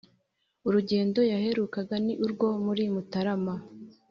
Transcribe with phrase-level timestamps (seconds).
[0.67, 3.53] urugendo yaherukaga ni urwo muri mutarama